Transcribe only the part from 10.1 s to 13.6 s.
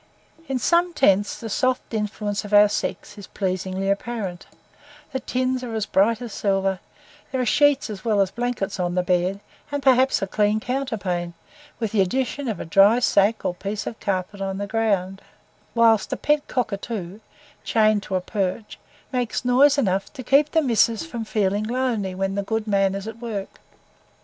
a clean counterpane, with the addition of a dry sack or